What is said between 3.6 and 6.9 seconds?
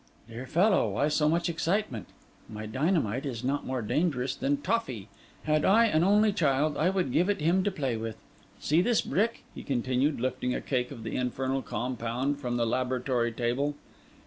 more dangerous than toffy; had I an only child, I